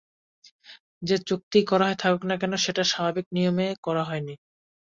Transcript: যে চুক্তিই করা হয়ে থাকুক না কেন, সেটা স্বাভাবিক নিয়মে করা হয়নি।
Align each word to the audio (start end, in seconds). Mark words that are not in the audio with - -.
যে 1.01 1.15
চুক্তিই 1.27 1.65
করা 1.65 1.85
হয়ে 1.87 2.01
থাকুক 2.01 2.23
না 2.25 2.35
কেন, 2.41 2.53
সেটা 2.65 2.83
স্বাভাবিক 2.91 3.25
নিয়মে 3.35 3.67
করা 3.85 4.03
হয়নি। 4.03 4.33